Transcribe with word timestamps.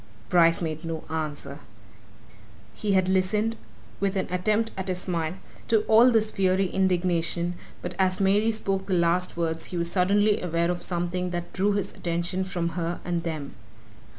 Bryce 0.29 0.63
made 0.63 0.83
no 0.83 1.03
answer. 1.11 1.59
He 2.73 2.93
had 2.93 3.07
listened, 3.07 3.55
with 3.99 4.17
an 4.17 4.25
attempt 4.31 4.71
at 4.75 4.89
a 4.89 4.95
smile, 4.95 5.35
to 5.67 5.81
all 5.81 6.09
this 6.09 6.31
fiery 6.31 6.71
indignation, 6.71 7.53
but 7.83 7.93
as 7.99 8.19
Mary 8.19 8.49
spoke 8.51 8.87
the 8.87 8.95
last 8.95 9.37
words 9.37 9.65
he 9.65 9.77
was 9.77 9.91
suddenly 9.91 10.41
aware 10.41 10.71
of 10.71 10.81
something 10.81 11.29
that 11.29 11.53
drew 11.53 11.73
his 11.73 11.93
attention 11.93 12.43
from 12.43 12.69
her 12.69 12.99
and 13.05 13.21
them. 13.21 13.53